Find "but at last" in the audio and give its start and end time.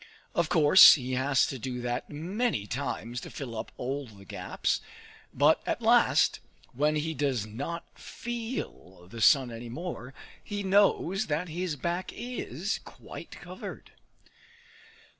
5.31-6.39